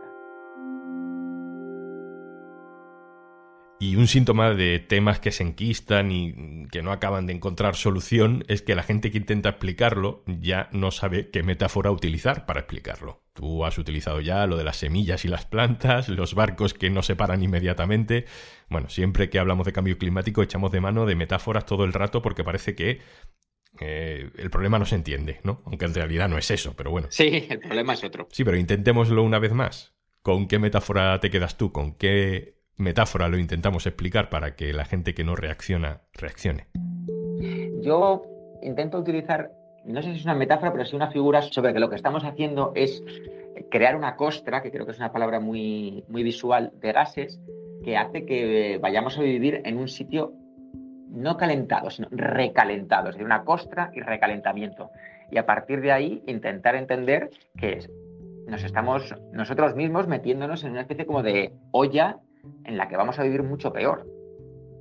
Y 3.82 3.96
un 3.96 4.08
síntoma 4.08 4.52
de 4.52 4.78
temas 4.78 5.20
que 5.20 5.32
se 5.32 5.42
enquistan 5.42 6.12
y 6.12 6.66
que 6.70 6.82
no 6.82 6.92
acaban 6.92 7.26
de 7.26 7.32
encontrar 7.32 7.76
solución 7.76 8.44
es 8.46 8.60
que 8.60 8.74
la 8.74 8.82
gente 8.82 9.10
que 9.10 9.16
intenta 9.16 9.48
explicarlo 9.48 10.22
ya 10.26 10.68
no 10.70 10.90
sabe 10.90 11.30
qué 11.30 11.42
metáfora 11.42 11.90
utilizar 11.90 12.44
para 12.44 12.60
explicarlo. 12.60 13.22
Tú 13.32 13.64
has 13.64 13.78
utilizado 13.78 14.20
ya 14.20 14.46
lo 14.46 14.58
de 14.58 14.64
las 14.64 14.76
semillas 14.76 15.24
y 15.24 15.28
las 15.28 15.46
plantas, 15.46 16.10
los 16.10 16.34
barcos 16.34 16.74
que 16.74 16.90
no 16.90 17.02
se 17.02 17.16
paran 17.16 17.42
inmediatamente. 17.42 18.26
Bueno, 18.68 18.90
siempre 18.90 19.30
que 19.30 19.38
hablamos 19.38 19.64
de 19.64 19.72
cambio 19.72 19.96
climático 19.96 20.42
echamos 20.42 20.72
de 20.72 20.82
mano 20.82 21.06
de 21.06 21.14
metáforas 21.16 21.64
todo 21.64 21.84
el 21.86 21.94
rato 21.94 22.20
porque 22.20 22.44
parece 22.44 22.74
que 22.74 23.00
Eh, 23.80 24.30
el 24.36 24.50
problema 24.50 24.78
no 24.78 24.84
se 24.86 24.96
entiende, 24.96 25.40
¿no? 25.44 25.62
Aunque 25.64 25.84
en 25.86 25.94
realidad 25.94 26.28
no 26.28 26.38
es 26.38 26.50
eso, 26.50 26.74
pero 26.76 26.90
bueno. 26.90 27.08
Sí, 27.10 27.46
el 27.48 27.60
problema 27.60 27.94
es 27.94 28.04
otro. 28.04 28.28
Sí, 28.30 28.44
pero 28.44 28.56
intentémoslo 28.56 29.22
una 29.22 29.38
vez 29.38 29.52
más. 29.52 29.94
¿Con 30.22 30.48
qué 30.48 30.58
metáfora 30.58 31.18
te 31.20 31.30
quedas 31.30 31.56
tú? 31.56 31.72
¿Con 31.72 31.94
qué 31.94 32.59
metáfora 32.80 33.28
lo 33.28 33.38
intentamos 33.38 33.86
explicar 33.86 34.28
para 34.30 34.56
que 34.56 34.72
la 34.72 34.84
gente 34.84 35.14
que 35.14 35.24
no 35.24 35.36
reacciona 35.36 36.00
reaccione? 36.14 36.66
Yo 37.80 38.22
intento 38.62 38.98
utilizar, 38.98 39.50
no 39.84 40.02
sé 40.02 40.12
si 40.12 40.18
es 40.18 40.24
una 40.24 40.34
metáfora, 40.34 40.72
pero 40.72 40.84
sí 40.84 40.96
una 40.96 41.10
figura 41.10 41.42
sobre 41.42 41.72
que 41.72 41.80
lo 41.80 41.88
que 41.88 41.96
estamos 41.96 42.24
haciendo 42.24 42.72
es 42.74 43.02
crear 43.70 43.96
una 43.96 44.16
costra, 44.16 44.62
que 44.62 44.70
creo 44.70 44.86
que 44.86 44.92
es 44.92 44.98
una 44.98 45.12
palabra 45.12 45.40
muy, 45.40 46.04
muy 46.08 46.22
visual, 46.22 46.72
de 46.80 46.92
gases, 46.92 47.40
que 47.84 47.96
hace 47.96 48.26
que 48.26 48.78
vayamos 48.80 49.18
a 49.18 49.22
vivir 49.22 49.62
en 49.64 49.78
un 49.78 49.88
sitio 49.88 50.34
no 51.08 51.36
calentado, 51.36 51.90
sino 51.90 52.08
recalentado, 52.10 53.08
es 53.08 53.14
decir, 53.14 53.26
una 53.26 53.44
costra 53.44 53.90
y 53.94 54.00
recalentamiento. 54.00 54.90
Y 55.30 55.38
a 55.38 55.46
partir 55.46 55.80
de 55.80 55.92
ahí 55.92 56.22
intentar 56.26 56.74
entender 56.76 57.30
que 57.56 57.80
nos 58.46 58.64
estamos 58.64 59.14
nosotros 59.32 59.74
mismos 59.74 60.08
metiéndonos 60.08 60.64
en 60.64 60.72
una 60.72 60.82
especie 60.82 61.06
como 61.06 61.22
de 61.22 61.52
olla 61.72 62.18
en 62.64 62.76
la 62.76 62.88
que 62.88 62.96
vamos 62.96 63.18
a 63.18 63.22
vivir 63.22 63.42
mucho 63.42 63.72
peor. 63.72 64.06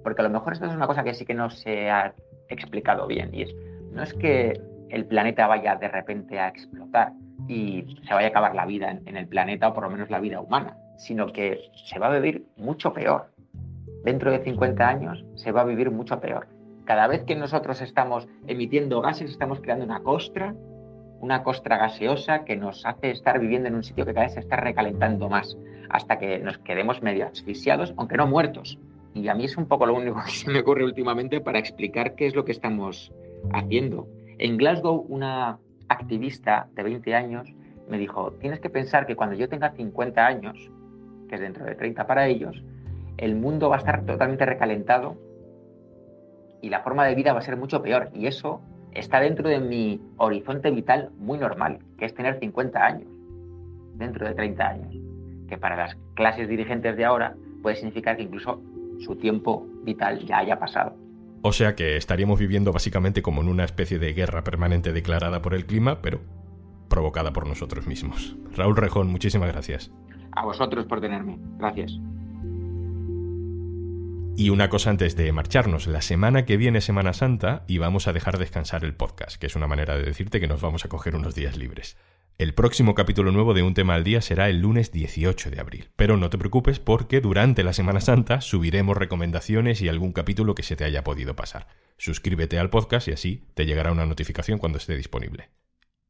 Porque 0.03 0.21
a 0.21 0.23
lo 0.23 0.29
mejor 0.29 0.53
esto 0.53 0.65
es 0.65 0.73
una 0.73 0.87
cosa 0.87 1.03
que 1.03 1.13
sí 1.13 1.25
que 1.25 1.33
no 1.33 1.49
se 1.49 1.89
ha 1.89 2.13
explicado 2.47 3.05
bien 3.07 3.29
y 3.33 3.43
es, 3.43 3.55
no 3.91 4.01
es 4.01 4.13
que 4.13 4.59
el 4.89 5.05
planeta 5.05 5.47
vaya 5.47 5.75
de 5.75 5.87
repente 5.87 6.39
a 6.39 6.47
explotar 6.47 7.13
y 7.47 7.97
se 8.07 8.13
vaya 8.13 8.27
a 8.27 8.29
acabar 8.29 8.55
la 8.55 8.65
vida 8.65 8.91
en, 8.91 9.07
en 9.07 9.17
el 9.17 9.27
planeta 9.27 9.67
o 9.67 9.73
por 9.73 9.83
lo 9.83 9.89
menos 9.89 10.09
la 10.09 10.19
vida 10.19 10.39
humana, 10.39 10.77
sino 10.97 11.27
que 11.27 11.61
se 11.85 11.99
va 11.99 12.07
a 12.07 12.19
vivir 12.19 12.45
mucho 12.57 12.93
peor. 12.93 13.31
Dentro 14.03 14.31
de 14.31 14.43
50 14.43 14.87
años 14.87 15.25
se 15.35 15.51
va 15.51 15.61
a 15.61 15.65
vivir 15.65 15.91
mucho 15.91 16.19
peor. 16.19 16.47
Cada 16.85 17.07
vez 17.07 17.23
que 17.23 17.35
nosotros 17.35 17.81
estamos 17.81 18.27
emitiendo 18.47 19.01
gases, 19.01 19.29
estamos 19.29 19.59
creando 19.61 19.85
una 19.85 20.01
costra, 20.01 20.55
una 21.21 21.43
costra 21.43 21.77
gaseosa 21.77 22.45
que 22.45 22.55
nos 22.55 22.85
hace 22.85 23.11
estar 23.11 23.39
viviendo 23.39 23.67
en 23.67 23.75
un 23.75 23.83
sitio 23.83 24.05
que 24.05 24.13
cada 24.13 24.25
vez 24.25 24.33
se 24.33 24.39
está 24.39 24.55
recalentando 24.55 25.29
más, 25.29 25.57
hasta 25.89 26.17
que 26.17 26.39
nos 26.39 26.57
quedemos 26.59 27.01
medio 27.01 27.27
asfixiados, 27.27 27.93
aunque 27.97 28.17
no 28.17 28.27
muertos. 28.27 28.79
Y 29.13 29.27
a 29.27 29.35
mí 29.35 29.45
es 29.45 29.57
un 29.57 29.67
poco 29.67 29.85
lo 29.85 29.95
único 29.95 30.21
que 30.25 30.31
se 30.31 30.51
me 30.51 30.59
ocurre 30.59 30.85
últimamente 30.85 31.41
para 31.41 31.59
explicar 31.59 32.15
qué 32.15 32.27
es 32.27 32.35
lo 32.35 32.45
que 32.45 32.51
estamos 32.51 33.11
haciendo. 33.53 34.07
En 34.38 34.57
Glasgow, 34.57 35.05
una 35.09 35.59
activista 35.89 36.67
de 36.75 36.83
20 36.83 37.15
años 37.15 37.49
me 37.89 37.97
dijo, 37.97 38.31
tienes 38.33 38.59
que 38.59 38.69
pensar 38.69 39.07
que 39.07 39.15
cuando 39.15 39.35
yo 39.35 39.49
tenga 39.49 39.71
50 39.71 40.25
años, 40.25 40.71
que 41.27 41.35
es 41.35 41.41
dentro 41.41 41.65
de 41.65 41.75
30 41.75 42.05
para 42.05 42.27
ellos, 42.27 42.63
el 43.17 43.35
mundo 43.35 43.69
va 43.69 43.77
a 43.77 43.79
estar 43.79 44.05
totalmente 44.05 44.45
recalentado 44.45 45.17
y 46.61 46.69
la 46.69 46.81
forma 46.81 47.05
de 47.05 47.15
vida 47.15 47.33
va 47.33 47.39
a 47.39 47.41
ser 47.43 47.57
mucho 47.57 47.81
peor. 47.81 48.09
Y 48.13 48.27
eso 48.27 48.61
está 48.93 49.19
dentro 49.19 49.50
de 49.50 49.60
mi 49.60 50.01
horizonte 50.17 50.72
vital 50.72 51.12
muy 51.17 51.38
normal, 51.38 51.79
que 51.98 52.05
es 52.05 52.13
tener 52.13 52.39
50 52.39 52.79
años, 52.79 53.08
dentro 53.96 54.27
de 54.27 54.34
30 54.34 54.67
años. 54.67 54.96
Que 55.48 55.58
para 55.58 55.75
las 55.75 55.96
clases 56.13 56.48
dirigentes 56.48 56.96
de 56.96 57.05
ahora 57.05 57.36
puede 57.62 57.75
significar 57.75 58.17
que 58.17 58.24
incluso 58.24 58.62
su 59.00 59.15
tiempo 59.15 59.65
vital 59.84 60.25
ya 60.25 60.39
haya 60.39 60.60
pasado. 60.60 60.96
O 61.41 61.53
sea 61.53 61.75
que 61.75 61.96
estaríamos 61.96 62.39
viviendo 62.39 62.74
básicamente 62.74 63.22
como 63.22 63.41
en 63.41 63.48
una 63.48 63.63
especie 63.63 63.98
de 63.98 64.13
guerra 64.13 64.43
permanente 64.43 64.91
declarada 64.91 65.41
por 65.41 65.53
el 65.53 65.65
clima, 65.65 66.01
pero 66.01 66.19
provocada 66.89 67.31
por 67.31 67.48
nosotros 67.48 67.88
mismos. 67.88 68.36
Raúl 68.55 68.75
Rejón, 68.75 69.10
muchísimas 69.10 69.51
gracias. 69.51 69.91
A 70.31 70.43
vosotros 70.43 70.86
por 70.86 71.00
tenerme. 71.00 71.38
Gracias. 71.58 71.98
Y 74.39 74.51
una 74.51 74.69
cosa 74.69 74.89
antes 74.89 75.17
de 75.17 75.34
marcharnos, 75.34 75.86
la 75.86 76.01
semana 76.01 76.46
que 76.46 76.55
viene 76.55 76.79
Semana 76.79 77.12
Santa 77.12 77.65
y 77.67 77.77
vamos 77.77 78.08
a 78.08 78.13
dejar 78.13 78.38
descansar 78.38 78.86
el 78.86 78.93
podcast, 78.93 79.36
que 79.36 79.48
es 79.48 79.55
una 79.58 79.67
manera 79.67 79.98
de 79.98 80.03
decirte 80.03 80.39
que 80.39 80.48
nos 80.48 80.62
vamos 80.62 80.86
a 80.86 80.88
coger 80.88 81.13
unos 81.17 81.36
días 81.36 81.58
libres. 81.58 81.98
El 82.38 82.53
próximo 82.53 82.96
capítulo 82.96 83.34
nuevo 83.34 83.53
de 83.53 83.63
Un 83.63 83.74
tema 83.74 83.96
al 83.96 84.05
día 84.05 84.22
será 84.22 84.48
el 84.48 84.62
lunes 84.62 84.93
18 84.93 85.51
de 85.51 85.60
abril, 85.60 85.89
pero 85.98 86.15
no 86.15 86.29
te 86.29 86.38
preocupes 86.38 86.79
porque 86.79 87.19
durante 87.19 87.65
la 87.65 87.74
Semana 87.74 88.00
Santa 88.00 88.39
subiremos 88.39 88.96
recomendaciones 88.96 89.81
y 89.81 89.89
algún 89.89 90.13
capítulo 90.13 90.55
que 90.55 90.63
se 90.63 90.77
te 90.77 90.86
haya 90.86 91.03
podido 91.03 91.36
pasar. 91.36 91.67
Suscríbete 91.98 92.60
al 92.60 92.69
podcast 92.69 93.10
y 93.10 93.12
así 93.12 93.43
te 93.55 93.65
llegará 93.65 93.91
una 93.91 94.05
notificación 94.05 94.58
cuando 94.58 94.77
esté 94.77 94.96
disponible. 94.96 95.50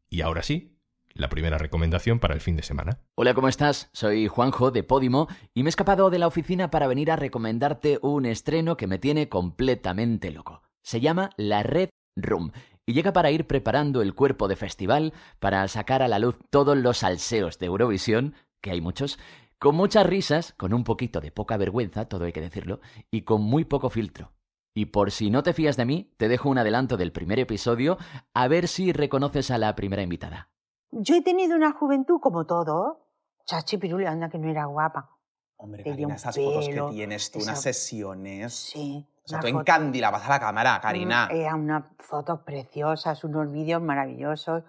Y 0.08 0.22
ahora 0.22 0.44
sí, 0.44 0.79
la 1.14 1.30
primera 1.30 1.58
recomendación 1.58 2.20
para 2.20 2.34
el 2.34 2.42
fin 2.42 2.56
de 2.56 2.64
semana. 2.64 3.00
Hola, 3.16 3.34
¿cómo 3.34 3.48
estás? 3.48 3.90
Soy 3.94 4.28
Juanjo 4.28 4.72
de 4.72 4.84
Podimo 4.84 5.28
y 5.54 5.64
me 5.64 5.68
he 5.68 5.72
escapado 5.72 6.10
de 6.10 6.20
la 6.20 6.28
oficina 6.28 6.70
para 6.72 6.88
venir 6.88 7.12
a 7.12 7.16
recomendarte 7.16 8.00
un 8.02 8.26
estreno 8.26 8.78
que 8.78 8.88
me 8.88 9.00
tiene 9.00 9.30
completamente 9.30 10.32
loco. 10.32 10.62
Se 10.82 11.02
llama 11.02 11.32
La 11.38 11.64
Red 11.64 11.90
Room 12.16 12.52
y 12.86 12.94
llega 12.94 13.14
para 13.14 13.32
ir 13.32 13.46
preparando 13.46 14.02
el 14.02 14.16
cuerpo 14.16 14.48
de 14.48 14.56
festival 14.56 15.14
para 15.40 15.68
sacar 15.68 16.02
a 16.02 16.08
la 16.08 16.20
luz 16.20 16.38
todos 16.50 16.78
los 16.78 16.98
salseos 17.00 17.60
de 17.60 17.68
Eurovisión, 17.68 18.34
que 18.62 18.72
hay 18.72 18.82
muchos, 18.82 19.20
con 19.60 19.76
muchas 19.76 20.06
risas, 20.08 20.54
con 20.58 20.74
un 20.74 20.84
poquito 20.84 21.22
de 21.22 21.32
poca 21.32 21.58
vergüenza, 21.58 22.06
todo 22.06 22.26
hay 22.26 22.32
que 22.32 22.42
decirlo, 22.42 22.80
y 23.12 23.22
con 23.22 23.42
muy 23.42 23.66
poco 23.66 23.90
filtro. 23.90 24.32
Y 24.74 24.86
por 24.86 25.12
si 25.12 25.30
no 25.30 25.44
te 25.44 25.54
fías 25.54 25.78
de 25.78 25.86
mí, 25.86 26.14
te 26.18 26.30
dejo 26.30 26.50
un 26.50 26.58
adelanto 26.58 26.96
del 26.96 27.12
primer 27.12 27.40
episodio 27.40 27.98
a 28.34 28.48
ver 28.48 28.68
si 28.68 28.94
reconoces 28.94 29.52
a 29.52 29.58
la 29.58 29.76
primera 29.76 30.02
invitada. 30.02 30.50
Yo 30.92 31.16
he 31.16 31.22
tenido 31.22 31.56
una 31.56 31.72
juventud 31.72 32.20
como 32.20 32.46
todo. 32.46 33.06
Chachi 33.46 33.78
Piruli, 33.78 34.06
anda 34.06 34.30
que 34.30 34.38
no 34.38 34.50
era 34.50 34.66
guapa. 34.66 35.10
Hombre, 35.58 35.84
Tenía 35.84 35.96
Karina, 35.96 36.16
esas 36.16 36.36
fotos 36.36 36.66
que 36.68 36.72
pelo, 36.74 36.90
tienes 36.90 37.32
tú, 37.32 37.40
esa- 37.40 37.52
unas 37.52 37.62
sesiones. 37.62 38.54
Sí. 38.54 39.08
O 39.26 39.28
sea, 39.28 39.40
tú 39.40 39.48
foto- 39.48 39.60
encandilabas 39.60 40.26
a 40.26 40.30
la 40.30 40.40
cámara, 40.40 40.80
Karina. 40.82 41.28
Mm, 41.32 41.36
Eran 41.36 41.60
unas 41.62 41.84
fotos 42.00 42.40
preciosas, 42.42 43.24
unos 43.24 43.52
vídeos 43.52 43.82
maravillosos. 43.82 44.64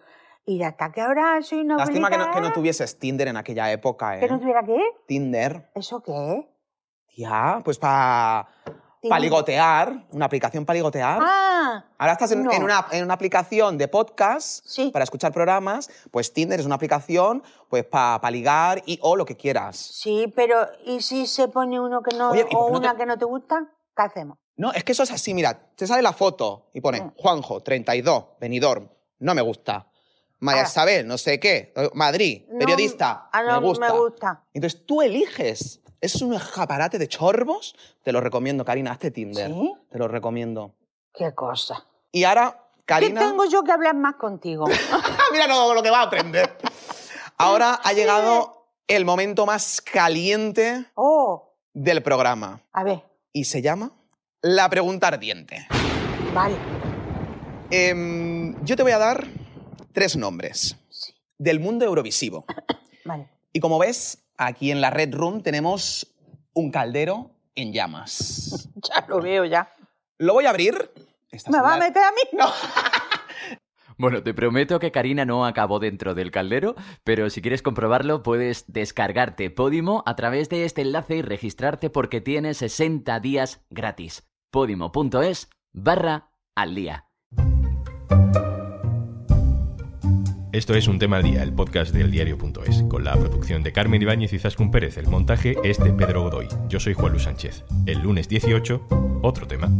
Y 0.44 0.62
hasta 0.62 0.90
que 0.90 1.00
ahora 1.00 1.40
soy 1.42 1.60
una 1.60 1.76
Lástima 1.76 2.10
que 2.10 2.18
no, 2.18 2.30
que 2.30 2.40
no 2.40 2.52
tuvieses 2.52 2.98
Tinder 2.98 3.28
en 3.28 3.36
aquella 3.36 3.70
época, 3.70 4.16
¿eh? 4.16 4.20
¿Que 4.20 4.28
no 4.28 4.40
tuviera 4.40 4.62
qué? 4.64 4.80
Tinder. 5.06 5.70
¿Eso 5.74 6.02
qué? 6.02 6.50
Ya, 7.16 7.60
pues 7.64 7.78
para 7.78 8.48
Tinder. 9.00 9.20
ligotear, 9.20 10.06
una 10.12 10.26
aplicación 10.26 10.66
para 10.66 10.76
ligotear. 10.76 11.18
Ah, 11.22 11.84
Ahora 11.98 12.12
estás 12.12 12.32
en, 12.32 12.42
no. 12.44 12.52
en 12.52 12.62
una, 12.62 12.86
en 12.92 13.04
una 13.04 13.14
aplicación 13.14 13.78
de 13.78 13.88
podcast 13.88 14.64
Sí. 14.66 14.90
para 14.90 15.04
escuchar 15.04 15.32
programas, 15.32 15.88
pues 16.10 16.32
Tinder 16.32 16.60
es 16.60 16.66
una 16.66 16.74
aplicación 16.74 17.42
pues 17.68 17.84
para 17.84 18.30
ligar 18.30 18.82
y 18.86 18.98
o 19.02 19.16
lo 19.16 19.24
que 19.24 19.36
quieras. 19.36 19.76
sí, 19.76 20.32
pero 20.36 20.66
¿y 20.84 21.00
si 21.00 21.26
se 21.26 21.48
pone 21.48 21.80
uno 21.80 22.02
que 22.02 22.16
no, 22.16 22.30
Oye, 22.30 22.46
¿y 22.48 22.52
por 22.52 22.64
o 22.64 22.70
no 22.72 22.78
una 22.78 22.92
te- 22.92 22.98
que 22.98 23.06
no 23.06 23.16
te 23.18 23.24
gusta? 23.24 23.70
¿Qué 23.96 24.02
hacemos? 24.02 24.38
No, 24.56 24.72
es 24.72 24.84
que 24.84 24.92
eso 24.92 25.02
es 25.04 25.10
así, 25.10 25.32
mira, 25.32 25.70
te 25.74 25.86
sale 25.86 26.02
la 26.02 26.12
foto 26.12 26.68
y 26.74 26.80
pone 26.82 27.00
Mm. 27.00 27.12
Juanjo, 27.16 27.62
32, 27.62 28.24
venidor, 28.40 28.94
no 29.20 29.34
me 29.34 29.40
gusta. 29.42 29.86
María 30.40 30.62
Ah. 30.62 30.66
Isabel, 30.66 31.06
no 31.06 31.16
sé 31.18 31.38
qué, 31.40 31.72
eh, 31.76 31.90
Madrid, 31.94 32.44
No, 32.50 32.58
periodista, 32.58 33.28
ah, 33.32 33.42
no, 33.42 33.60
me 33.60 33.66
gusta. 33.68 33.92
me 33.92 33.98
gusta. 33.98 34.44
Entonces 34.52 34.84
tú 34.86 35.00
eliges. 35.02 35.80
Es 36.00 36.22
un 36.22 36.32
escaparate 36.34 36.98
de 36.98 37.08
chorbos. 37.08 37.74
Te 38.02 38.12
lo 38.12 38.20
recomiendo, 38.20 38.64
Karina, 38.64 38.92
hazte 38.92 39.10
Tinder. 39.10 39.50
¿Sí? 39.50 39.74
Te 39.90 39.98
lo 39.98 40.08
recomiendo. 40.08 40.74
¿Qué 41.12 41.34
cosa? 41.34 41.86
Y 42.12 42.24
ahora, 42.24 42.58
Karina... 42.86 43.20
¿Qué 43.20 43.26
tengo 43.26 43.44
yo 43.44 43.62
que 43.62 43.72
hablar 43.72 43.94
más 43.96 44.14
contigo? 44.14 44.66
Mira 45.32 45.46
lo, 45.46 45.74
lo 45.74 45.82
que 45.82 45.90
va 45.90 46.00
a 46.00 46.04
aprender. 46.04 46.56
Ahora 47.36 47.74
ha 47.82 47.92
llegado 47.92 48.66
el 48.86 49.04
momento 49.04 49.46
más 49.46 49.80
caliente 49.80 50.86
oh, 50.94 51.52
del 51.72 52.02
programa. 52.02 52.62
a 52.72 52.82
ver, 52.84 53.02
Y 53.32 53.44
se 53.44 53.62
llama 53.62 53.92
La 54.42 54.68
Pregunta 54.68 55.08
Ardiente. 55.08 55.66
vale. 56.34 56.56
Em, 57.70 58.56
yo 58.64 58.74
te 58.76 58.82
voy 58.82 58.92
a 58.92 58.98
dar 58.98 59.26
tres 59.92 60.16
nombres 60.16 60.76
Sí, 60.88 61.14
del 61.38 61.60
mundo 61.60 61.84
eurovisivo. 61.84 62.44
vale. 63.04 63.28
Y 63.52 63.60
como 63.60 63.78
ves, 63.78 64.18
aquí 64.40 64.70
en 64.70 64.80
la 64.80 64.90
Red 64.90 65.14
Room 65.14 65.42
tenemos 65.42 66.14
un 66.54 66.70
caldero 66.70 67.30
en 67.54 67.72
llamas. 67.72 68.68
Ya 68.74 69.06
lo 69.08 69.20
veo 69.20 69.44
ya. 69.44 69.72
Lo 70.18 70.34
voy 70.34 70.46
a 70.46 70.50
abrir. 70.50 70.90
Esta 71.30 71.50
¿Me 71.50 71.60
va 71.60 71.74
a 71.74 71.78
meter 71.78 72.02
a 72.02 72.10
mí? 72.10 72.38
No. 72.38 72.46
Bueno, 73.98 74.22
te 74.22 74.32
prometo 74.32 74.78
que 74.78 74.92
Karina 74.92 75.26
no 75.26 75.44
acabó 75.44 75.78
dentro 75.78 76.14
del 76.14 76.30
caldero, 76.30 76.74
pero 77.04 77.28
si 77.28 77.42
quieres 77.42 77.60
comprobarlo 77.60 78.22
puedes 78.22 78.64
descargarte 78.66 79.50
Podimo 79.50 80.02
a 80.06 80.16
través 80.16 80.48
de 80.48 80.64
este 80.64 80.80
enlace 80.80 81.16
y 81.16 81.22
registrarte 81.22 81.90
porque 81.90 82.22
tienes 82.22 82.56
60 82.56 83.20
días 83.20 83.62
gratis. 83.68 84.26
podimo.es 84.50 85.50
barra 85.74 86.32
al 86.54 86.74
día. 86.74 87.09
Esto 90.52 90.74
es 90.74 90.88
Un 90.88 90.98
tema 90.98 91.18
al 91.18 91.22
día, 91.22 91.44
el 91.44 91.52
podcast 91.52 91.94
del 91.94 92.10
diario.es, 92.10 92.82
con 92.88 93.04
la 93.04 93.14
producción 93.14 93.62
de 93.62 93.72
Carmen 93.72 94.02
Ibáñez 94.02 94.32
y 94.32 94.38
Zascun 94.40 94.72
Pérez. 94.72 94.96
El 94.96 95.06
montaje 95.06 95.54
es 95.62 95.78
de 95.78 95.92
Pedro 95.92 96.24
Godoy. 96.24 96.48
Yo 96.68 96.80
soy 96.80 96.92
Juan 96.92 97.12
Luis 97.12 97.22
Sánchez. 97.22 97.62
El 97.86 98.00
lunes 98.00 98.28
18, 98.28 99.20
otro 99.22 99.46
tema. 99.46 99.70